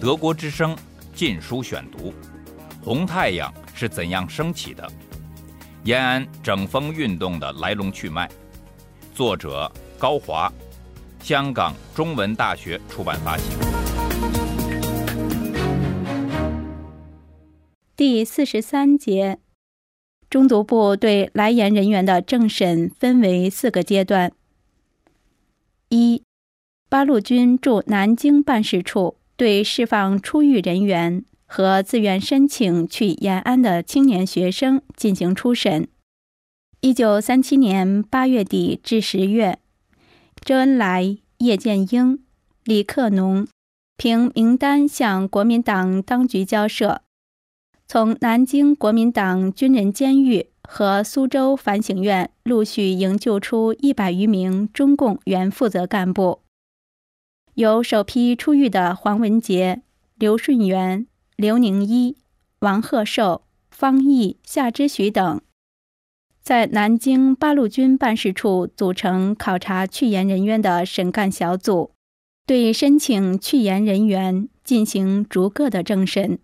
[0.00, 0.74] 德国之声
[1.14, 2.10] 《禁书选读》：
[2.84, 4.90] 红太阳是怎样升起的？
[5.84, 8.30] 延安整风运动的来龙去脉。
[9.14, 10.52] 作者高华，
[11.20, 13.44] 香港中文大学出版发行。
[17.96, 19.38] 第四十三节，
[20.28, 24.32] 中读部对来延人员的政审分为四个阶段。
[25.88, 26.22] 一、
[26.92, 35.88] 八路军驻南京办事处对释放出狱人员和自愿申请去延安的青年学生进行初审。
[36.82, 39.58] 一九三七年八月底至十月，
[40.44, 42.22] 周恩来、叶剑英、
[42.64, 43.48] 李克农
[43.96, 47.00] 凭名单向国民党当局交涉，
[47.88, 50.48] 从南京国民党军人监狱。
[50.68, 56.40] 和苏州反省院陆续营救出一百余名中共原负责干部，
[57.54, 59.82] 由首批出狱的黄文杰、
[60.14, 61.06] 刘顺元、
[61.36, 62.16] 刘宁一、
[62.60, 65.40] 王鹤寿、方毅、夏之许等，
[66.42, 71.92] 在南京八路军办事处组成考察去延人员的审干小组，
[72.46, 76.38] 对申请去延人员进行逐个的政审。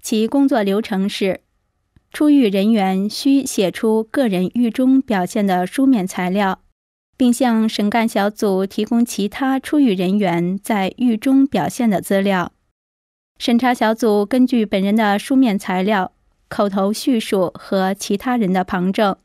[0.00, 1.42] 其工作流程是。
[2.14, 6.60] 出狱人员需写出个人狱中表现的书面材料，
[7.16, 12.52] 并向审干小组提供其他出狱人员在狱中表现的资料。
[13.38, 16.12] 审查小组根据本人的书面材料、
[16.48, 19.16] 口头叙述和其他人的旁证，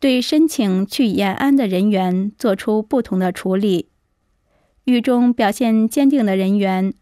[0.00, 3.88] 对申请去延安的人员作出不同的处理。
[4.84, 6.94] 狱中表现坚定的人员，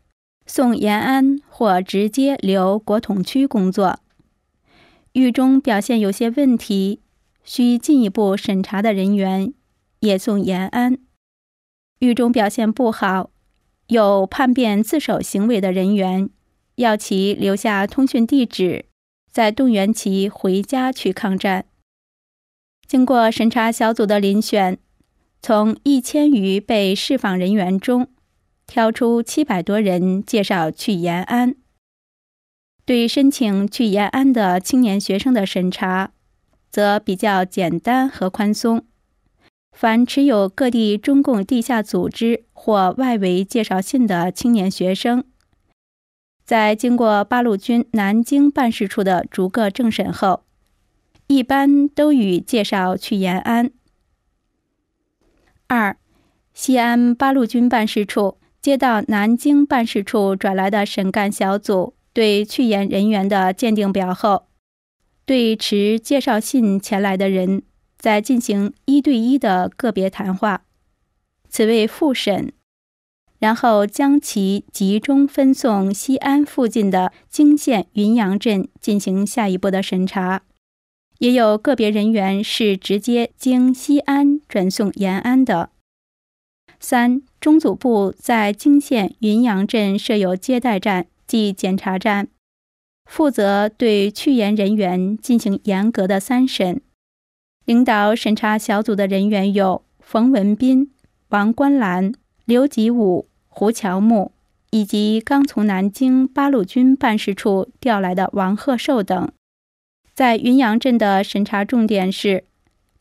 [0.47, 4.01] 送延安或直接留国统区工作。
[5.13, 7.01] 狱中表现有些问题，
[7.45, 9.55] 需进一步审查的人员，
[10.01, 10.99] 也送延安。
[12.01, 13.31] 狱中表现不好，
[13.89, 16.29] 有叛变自首行为的人员，
[16.77, 18.87] 要其留下通讯地址，
[19.31, 21.67] 再动员其回家去抗战。
[22.87, 24.79] 经过审查小组的遴选，
[25.41, 28.09] 从一千余被释放人员中，
[28.67, 31.57] 挑出七百多人介绍去延安。
[32.85, 36.13] 对申请去延安的青年学生的审查，
[36.71, 38.85] 则比较简单和宽松。
[39.77, 45.23] 凡持有各地中共地下组织或外围介绍信的青年学生，
[46.47, 50.45] 在经过八路军南京办事处的逐个政审后，
[51.27, 53.71] 一般都予介绍去延安。
[55.67, 55.99] 二，
[56.55, 61.95] 西安八路军办事处接到南京办事处转来的审干小组。
[62.15, 64.47] 对去延人员的鉴定表后，
[65.27, 67.63] 对持介绍信前来的人
[68.07, 70.63] 再进行一对一的个别谈话，
[71.49, 72.53] 此为复审，
[73.41, 80.43] 然后将其集中分送西安附近的泾县云阳镇进行下一步的审查。
[81.19, 85.71] 也有个别人员是直接经西安转送延安的。
[86.79, 91.09] 三中组部在泾县云阳镇设有接待站。
[91.27, 92.29] 即检查站，
[93.05, 96.81] 负责对去延人员进行严格的三审。
[97.67, 100.93] 领导审查小组的人员有冯文斌、
[101.31, 102.13] 王观兰、
[102.45, 104.31] 刘吉武、胡乔木，
[104.71, 109.29] 以及刚从南京八路军办事处调来的王鹤寿等。
[110.15, 112.45] 在云阳镇的审查重点是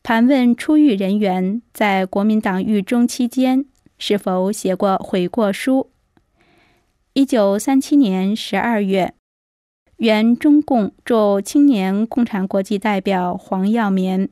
[0.02, 3.66] 盘问出狱人员在国民党狱中期间
[3.98, 5.90] 是否写过悔过书。
[7.12, 9.14] 一九三七年十二月，
[9.98, 14.28] 原中共驻青年共产国际代表黄耀明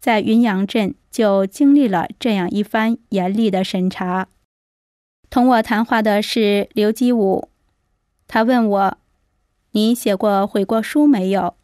[0.00, 4.28] 在云阳镇就经历了这样一番严厉的审查。
[5.28, 7.48] 同我谈话的是刘基武，
[8.26, 8.98] 他问我
[9.72, 11.54] ：“你写过悔过书没有？”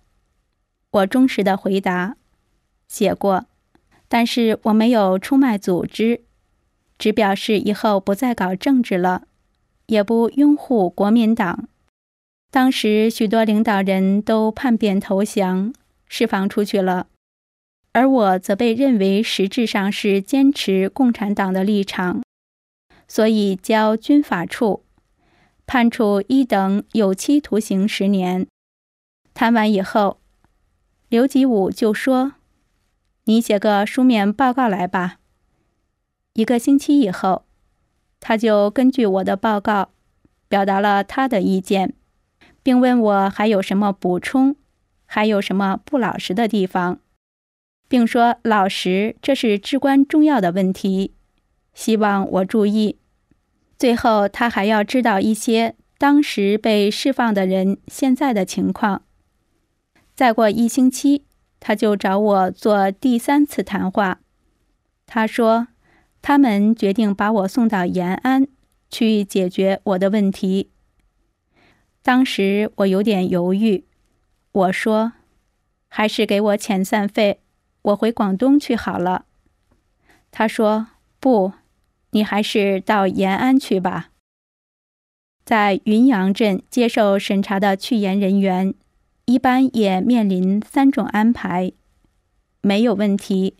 [0.93, 2.17] 我忠实的回答
[2.87, 3.47] ：“写过，
[4.07, 6.21] 但是我没有出卖组织，
[6.97, 9.23] 只表示以后不再搞政治了。”
[9.87, 11.69] 也不拥护国民党。
[12.51, 15.72] 当时许多领导人都叛变投降，
[16.09, 17.07] 释放出去了，
[17.97, 22.22] 而我则被认为实质上是坚持共产党的立场，
[23.09, 24.84] 所以交军法处，
[25.66, 28.47] 判处一等有期徒刑十年。
[29.33, 30.19] 谈完以后，
[31.09, 32.34] 刘吉武就说
[33.25, 35.16] ：“你写个书面报告来吧。”
[36.34, 37.47] 一个星期以后。
[38.21, 39.91] 他就根据我的报告，
[40.48, 41.95] 表达了他的意见，
[42.63, 44.57] 并问我还有什么补充，
[45.07, 46.98] 还有什么不老实的地方，
[47.88, 51.15] 并说老实这是至关重要的问题，
[51.74, 52.98] 希望我注意。
[53.78, 59.03] 最后，他还要知道一些当时被释放的人现在的情况。
[60.15, 61.24] 再过一星期，
[61.60, 64.21] 他就找我做第三次谈话。
[65.04, 65.68] 他说，
[66.22, 68.48] 他们决定把我送到延安
[68.91, 70.71] 去解决我的问题。
[72.03, 73.84] 当时我有点犹豫，
[74.53, 75.12] 我说
[75.88, 77.41] ：“还是给我遣散费，
[77.86, 79.27] 我回广东去好了。”
[80.30, 80.86] 他说
[81.18, 81.53] ：“不。”
[82.12, 84.09] 你还是到延安去吧。
[85.44, 88.72] 在云阳镇接受审查的去延人员，
[89.27, 91.72] 一般也面临三种安排：
[92.62, 93.54] 没有问题，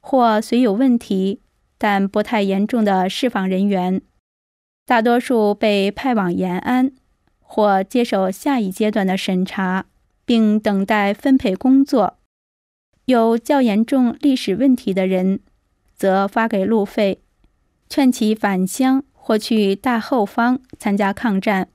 [0.00, 1.40] 或虽有问题
[1.78, 4.02] 但不太严重的释放人员，
[4.84, 6.90] 大多数被派往延安，
[7.40, 9.86] 或接受下一阶段的审查，
[10.24, 12.18] 并等待分配工作；
[13.06, 15.40] 有较严重历史问题的人，
[15.94, 17.20] 则发给路费。
[17.88, 21.68] 劝其返乡或去大后方参加抗战。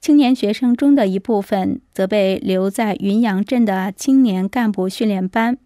[0.00, 5.58] 青年学生中的一部分则被留在云阳镇的青年干部训练班，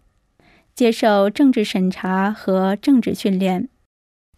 [0.75, 3.69] 接受政治审查和政治训练。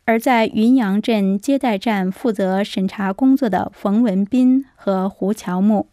[0.05, 5.89] 而在云阳镇接待站负责审查工作的冯文斌和胡乔木，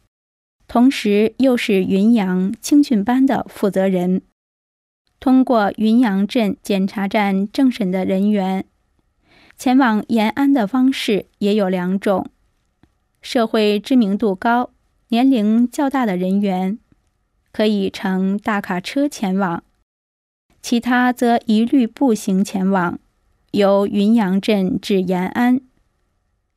[0.68, 4.22] 同时又是云阳青训班的负责人。
[5.18, 8.64] 通过云阳镇检查站政审的人员，
[9.56, 12.28] 前往延安的方式也有两种：
[13.22, 14.70] 社会知名度高、
[15.08, 16.78] 年龄较大的人员
[17.52, 19.62] 可以乘大卡车前往；
[20.60, 22.98] 其他则一律步行前往，
[23.52, 25.60] 由云阳镇至延安，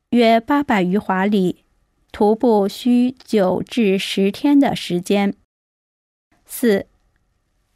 [0.09, 1.63] 约八百余华里，
[2.11, 5.33] 徒步需九至十天的时间。
[6.45, 6.85] 四。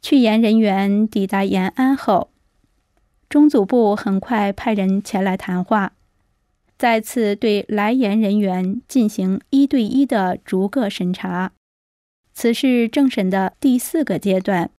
[0.02, 2.30] 去延人员抵达延安后，
[3.26, 5.94] 中组部很快派人前来谈话，
[6.76, 11.52] 再次对来延人员进行一对一的逐个审查。
[12.34, 14.70] 此是政审的第四个阶段。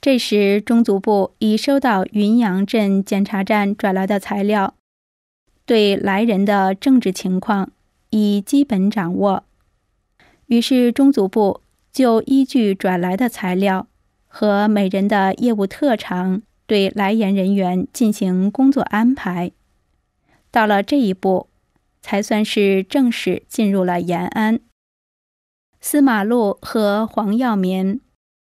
[0.00, 4.74] 这时，中组部已收到云阳镇检查站转来的材料，
[5.64, 7.70] 对来人的政治情况
[8.10, 9.44] 已基本掌握。
[10.46, 11.62] 于是，中组部
[11.92, 13.86] 就依据转来的材料。
[14.30, 19.52] 和每人的业务特长，对来延人员进行工作安排。
[20.50, 21.48] 到了这一步，
[22.02, 24.60] 才算是正式进入了延安。
[25.80, 28.00] 司马禄和黄耀民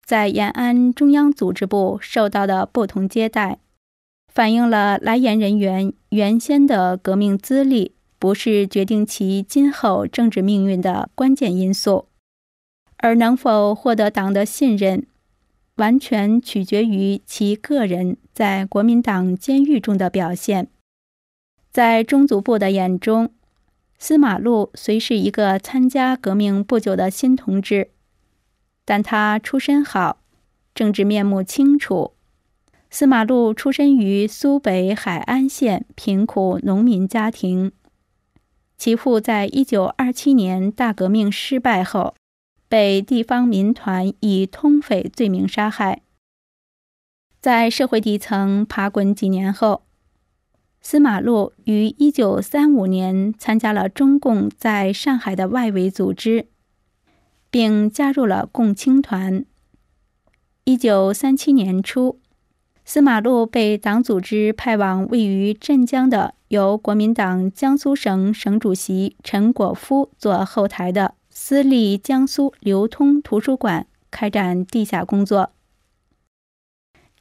[0.05, 3.59] 在延安中央组织部受到的不同接待，
[4.29, 12.07] 反映了来延人员原先的革命资历不是决定其今后政治命运的关键因素，
[12.99, 15.05] 而能否获得党的信任。
[15.75, 20.69] 完全取决于其个人在国民党监狱中的表现。
[21.73, 23.33] 在中组部的眼中，
[23.99, 27.91] 司马禄虽是一个参加革命不久的新同志，
[28.85, 30.19] 但他出身好，
[30.73, 32.13] 政治面目清楚。
[32.89, 37.73] 司马禄出身于苏北海安县贫苦农民家庭，
[38.85, 42.17] 其父在一九二七年大革命失败后。
[42.69, 46.03] 被地方民团以通匪罪名杀害。
[47.41, 49.83] 在社会底层爬滚几年后，
[50.81, 56.49] 司马禄于1935年参加了中共在上海的外围组织，
[57.53, 59.45] 并加入了共青团。
[60.65, 62.19] 1937年初，
[62.85, 71.15] 司马禄被党组织派往位于镇江的由国民党江苏省省主席陈果夫做后台的。
[71.31, 75.53] 私立江苏流通图书馆开展地下工作。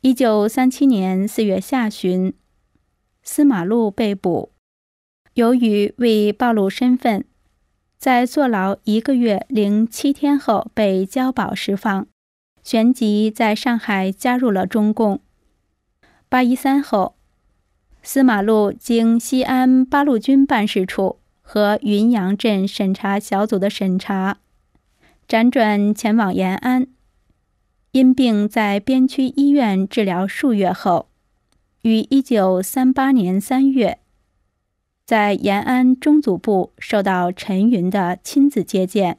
[0.01, 2.33] 一九三七年四月下旬，
[3.23, 4.51] 司马禄被捕，
[5.35, 7.23] 由于未暴露身份，
[7.97, 12.05] 在坐牢一个月零七天后被交保释放，
[12.61, 15.21] 旋即在上海加入了中共。
[16.27, 17.15] 八一三后，
[18.03, 21.17] 司马禄经西安八路军办事处。
[21.43, 24.37] 和云阳镇审查小组的审查，
[25.27, 26.87] 辗转前往延安，
[27.91, 31.09] 因病在边区医院治疗数月后，
[31.81, 33.99] 于一九三八年三月，
[35.05, 39.17] 在延安中组部受到陈云的亲自接见。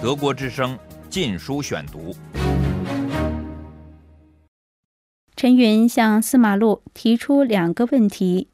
[0.00, 0.76] 德国之声
[1.10, 2.12] 《禁书选读》，
[5.36, 8.48] 陈云向司马禄提出两个问题：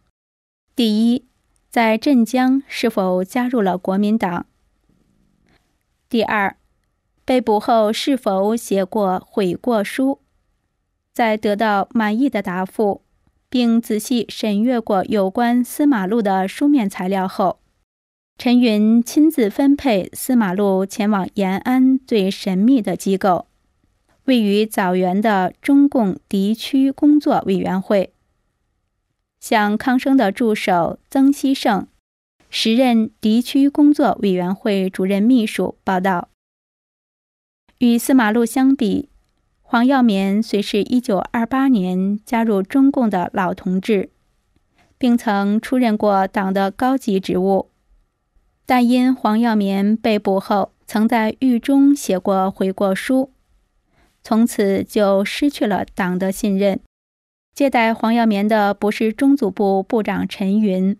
[0.75, 1.25] 第一，
[1.71, 4.47] 在镇江是否加入了国民党？
[6.09, 6.57] 第二，
[7.25, 10.19] 被捕后是否写过悔过书？
[11.12, 13.03] 在得到满意的答复，
[13.49, 17.61] 并仔细审阅过有关司马禄的书面材料后，
[18.37, 23.47] 陈云亲自分配司马禄前往延安最神秘的机构——
[24.25, 28.12] 位于枣园的中共敌区工作委员会，
[29.41, 31.88] 向康生的助手曾希圣，
[32.49, 36.29] 时任敌区工作委员会主任秘书报道。
[37.79, 39.09] 与司马禄相比，
[39.61, 44.11] 黄耀绵虽是一九二八年加入中共的老同志，
[44.99, 47.71] 并曾出任过党的高级职务，
[48.64, 53.33] 但因黄耀绵被捕后曾在狱中写过悔过书，
[54.23, 56.81] 从此就失去了党的信任。
[57.55, 60.97] 接待黄耀绵的不是中组部部长陈云，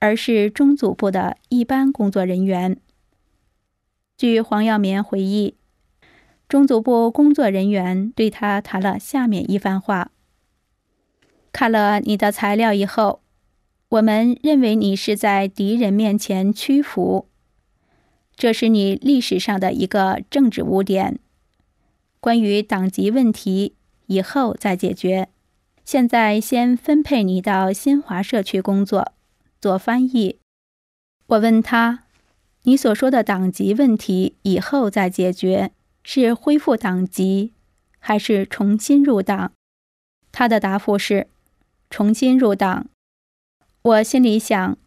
[0.00, 2.76] 而是中组部的一般工作人员。
[4.16, 5.56] 据黄耀绵回忆。
[6.48, 10.10] 中组部工作人员对他谈了下面一番话
[11.50, 13.22] ：“看了你的材料以后，
[13.88, 17.26] 我们认为你是在敌人面前屈服，
[18.36, 21.18] 这是你历史上的一个政治污点。
[22.22, 23.74] 关于党籍问题，
[24.06, 25.28] 以后再解决。
[25.84, 29.12] 现在先分配你到新华社去工作，
[29.60, 30.38] 做翻译。”
[31.26, 32.04] 我问他
[32.62, 35.72] ：“你所说的党籍问题，以后再解决？”
[36.04, 37.54] 是恢复党籍，
[37.98, 39.50] 还是重新入党？
[40.30, 41.26] 他的答复是：
[41.90, 42.86] 重新入党。
[43.82, 44.78] 我心里想，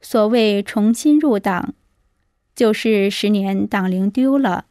[0.00, 1.74] 所谓重新入党，
[2.56, 4.66] 就是十年党龄丢了，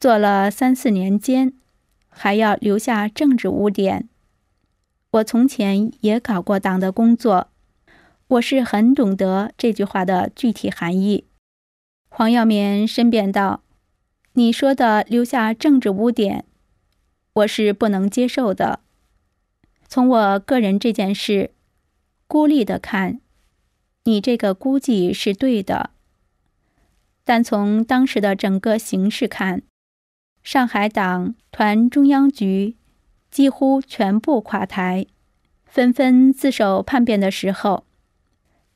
[0.00, 1.52] 做了三四年监，
[2.08, 4.08] 还要留下政治污点。
[5.10, 7.48] 我从前也搞过党的工作，
[8.28, 11.26] 我是很懂得这句话的具体含义。
[12.08, 13.62] 黄耀绵申辩道。
[14.34, 16.46] 你说的留下政治污点，
[17.34, 18.80] 我是不能接受的。
[19.86, 21.50] 从我个人这件事
[22.26, 23.20] 孤立的看，
[24.04, 25.90] 你这个估计是对的。
[27.24, 29.62] 但从当时的整个形势看，
[30.42, 32.76] 上海党团中央局
[33.30, 35.06] 几乎全部垮台，
[35.64, 37.84] 纷纷自首叛变的时候，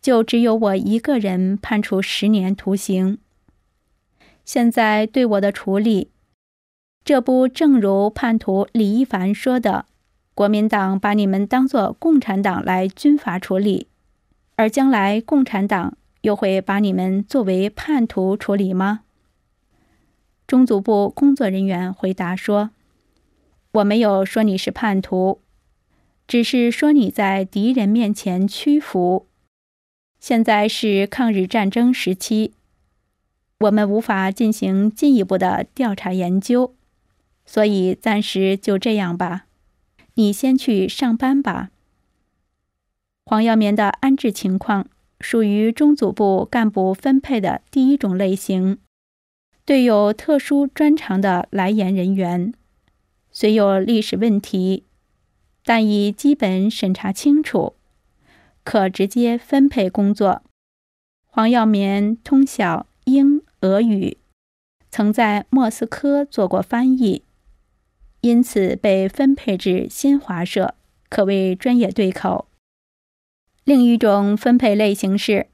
[0.00, 3.18] 就只有我一个人判处十年徒刑。
[4.44, 6.11] 现在对我的处理，
[7.02, 9.87] 这不正如叛徒李一凡说的
[10.35, 13.88] ：“国民党把你们当作共产党来军法处理，
[14.56, 19.00] 而将来共产党又会把你们作为叛徒处理吗？”
[20.46, 22.70] 中组部工作人员回答说
[23.72, 25.40] ：“我没有说你是叛徒，
[26.26, 29.26] 只是说你在敌人面前屈服。
[30.20, 32.52] 现在是抗日战争时期。”
[33.60, 36.74] 我们无法进行进一步的调查研究，
[37.46, 39.46] 所以暂时就这样吧。
[40.14, 41.70] 你先去上班吧。
[43.24, 48.78] 黄耀绵的安置情况属于中组部干部分配的第一种类型，
[49.66, 52.52] 对有特殊专长的来研人员，
[53.30, 54.85] 虽有历史问题，
[55.64, 57.75] 但已基本审查清楚，
[58.62, 60.42] 可直接分配工作。
[61.26, 62.87] 黄耀绵通晓。
[63.06, 64.16] 英、俄语，
[64.90, 67.23] 曾在莫斯科做过翻译，
[68.23, 70.75] 因此被分配至新华社，
[71.11, 72.49] 可谓专业对口。
[73.62, 75.49] 另一种分配类型是，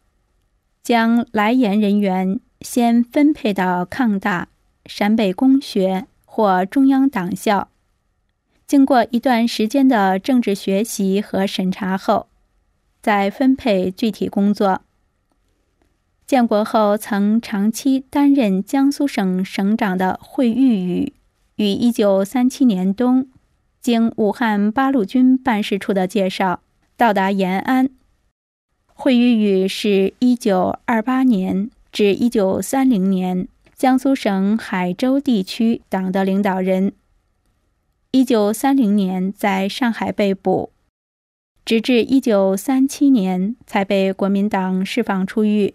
[0.80, 4.48] 将来研人员先分配到抗大、
[4.86, 7.68] 陕北工学或中央党校，
[8.66, 12.28] 经过一段时间的政治学习和审查后，
[13.00, 14.82] 再分配具体工作。
[16.26, 21.12] 建国后曾长期担任江苏省省长的惠玉宇，
[21.56, 23.28] 于一九三七年冬，
[23.80, 26.60] 经武汉八路军办事处的介绍，
[26.96, 27.90] 到达延安。
[28.94, 36.92] 惠玉宇是一九二八年至一九三零年江苏省海州地区党的领导人。
[38.12, 40.72] 一九三零年在上海被捕，
[41.64, 45.74] 直至一九三七年才被国民党释放出狱。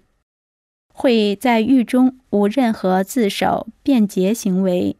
[0.93, 4.95] 会在狱中无任何自首辩解行为，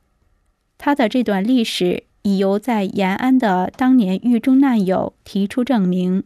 [0.77, 6.23] 他的这段历史已由在延安的当年狱中难友提出证明。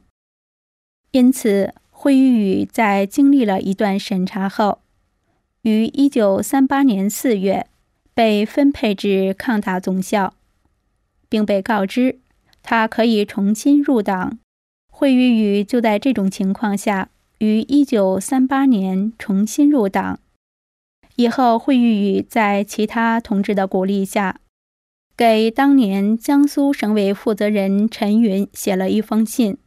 [1.11, 4.79] 因此，惠玉宇在经历了一段审查后，
[5.63, 7.67] 于一九三八年四月
[8.13, 10.33] 被分配至抗大总校，
[11.27, 12.19] 并被告知
[12.63, 14.39] 他可以重新入党。
[14.89, 17.09] 惠玉宇就在这种情况下。
[17.39, 20.19] 于一九三八年重新入党，
[21.15, 24.39] 以后惠玉宇在其他同志的鼓励下，
[25.17, 29.57] 给当年江苏省委负责人陈云写了一封信，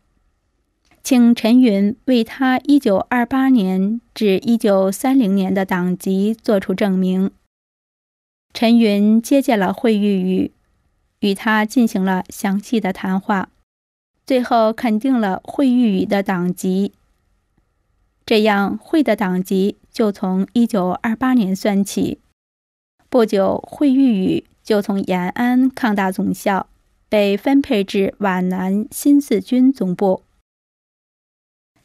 [1.03, 7.31] 请陈云为他1928年至1930年的党籍作出证明。
[8.55, 10.53] 陈云接见了惠玉宇，
[11.21, 13.49] 与他进行了详细的谈话，
[14.27, 16.93] 最后肯定了惠玉宇的党籍。
[18.25, 22.21] 这样，惠的党籍就从1928年算起。
[23.09, 24.45] 不久，惠玉宇。
[24.65, 26.69] 就从延安抗大总校
[27.09, 30.23] 被分配至皖南新四军总部。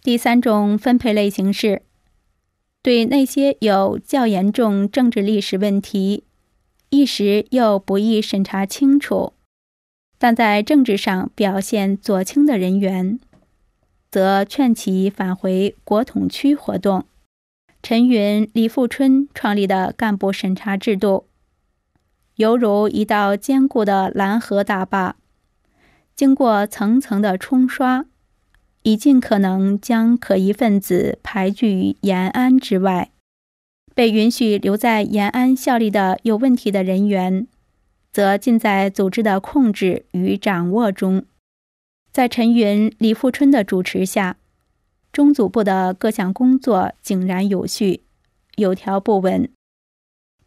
[0.07, 1.81] 第三种分配类型是，
[2.81, 6.23] 对那些有较严重政治历史问题，
[6.89, 9.33] 一时又不易审查清楚，
[10.17, 13.19] 但在政治上表现左倾的人员，
[14.09, 17.03] 则劝其返回国统区活动。
[17.83, 21.25] 陈云、李富春创立的干部审查制度。
[22.37, 25.17] 犹如一道坚固的拦河大坝，
[26.15, 28.05] 经过层层的冲刷，
[28.87, 33.11] 已尽可能将可疑分子排拒于延安之外。
[33.93, 37.45] 被允许留在延安效力的有问题的人员，
[38.13, 41.25] 则尽在组织的控制与掌握中。
[42.13, 44.37] 在陈云、李富春的主持下，
[45.11, 48.03] 中组部的各项工作井然有序，
[48.55, 49.49] 有条不紊。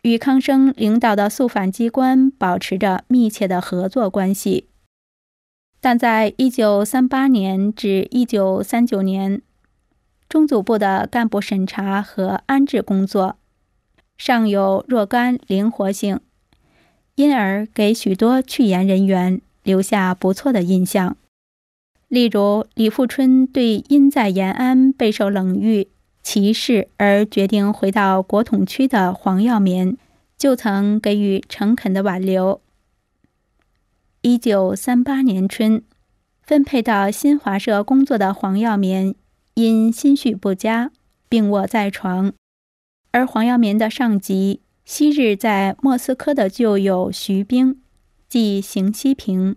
[0.00, 4.69] 与康生领导的肃反机关保持着密切的合作关系，
[5.80, 9.42] 但在1938年至1939年，
[10.28, 13.36] 中组部的干部审查和安置工作
[14.18, 16.20] 尚有若干灵活性，
[17.14, 21.16] 因而给许多去延人员留下不错的印象。
[22.08, 25.88] 例如，李富春对因在延安备受冷遇。
[26.22, 29.96] 歧视而决定回到国统区的黄耀民，
[30.36, 32.60] 就曾给予诚恳的挽留。
[34.22, 35.82] 一九三八年春，
[36.42, 39.14] 分配到新华社工作的黄耀绵
[39.54, 40.92] 因心绪不佳，
[41.30, 42.34] 病卧在床，
[43.12, 47.80] 而黄耀绵的上级昔日在莫斯科的旧友徐冰，
[48.28, 49.56] 即邢锡平，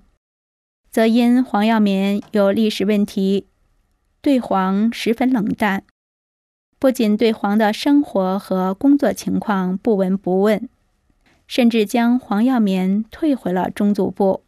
[0.90, 3.48] 则因黄耀绵有历史问题，
[4.22, 5.84] 对黄十分冷淡。
[6.80, 10.70] 不仅对黄的生活和工作情况不闻不问，
[11.48, 14.43] 甚至将黄耀绵退回了中组部。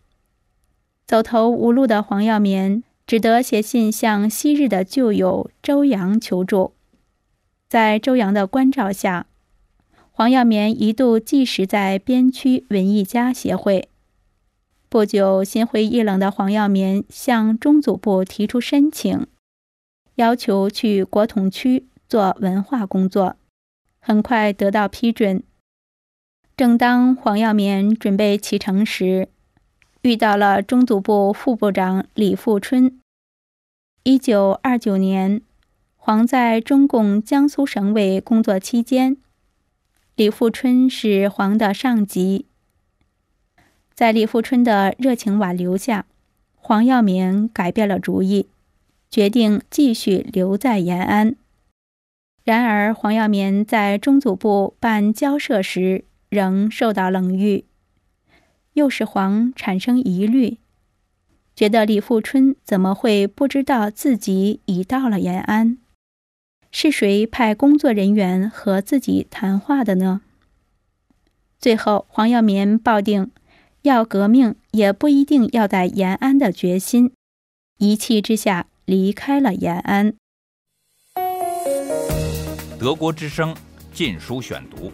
[1.06, 6.74] 走投无路的黄耀绵只得写信向昔日的旧友周扬求助。
[7.68, 9.28] 在周扬的关照下，
[10.12, 13.90] 黄耀绵一度寄食在边区文艺家协会。
[14.90, 19.28] 不久，心灰意冷的黄耀绵向中组部提出申请，
[20.16, 21.88] 要求去国统区。
[22.08, 23.36] 做文化工作，
[24.00, 25.42] 很快得到批准。
[26.56, 29.28] 正当黄耀绵准备启程时，
[30.06, 33.00] 遇到了中组部副部长李富春。
[34.04, 35.42] 一九二九年，
[35.96, 39.18] 黄在中共江苏省委工作期间，
[40.16, 42.46] 李富春是黄的上级。
[43.96, 46.06] 在李富春的热情挽留下，
[46.54, 48.48] 黄耀绵改变了主意，
[49.10, 51.36] 决定继续留在延安。
[52.44, 57.66] 然而，黄耀绵在中组部办交涉时仍受到冷遇，
[58.76, 60.58] 又使黄产生疑虑，
[61.56, 65.78] 觉得李富春怎么会不知道自己已到了延安？
[66.72, 70.22] 是谁派工作人员和自己谈话的呢？
[71.58, 73.32] 最后，黄耀民抱定
[73.84, 77.14] 要革命也不一定要在延安的决心，
[77.78, 80.14] 一气之下离开了延安。
[82.78, 83.56] 德国之声
[83.94, 84.88] 《禁书选读》：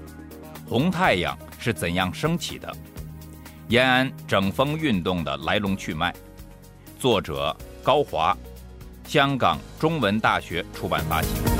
[0.69, 2.71] 红太阳是怎样升起的？
[3.71, 6.13] 延安整风运动的来龙去脉。
[6.99, 8.37] 作者高华，
[9.05, 11.50] 香港中文大学出版发行。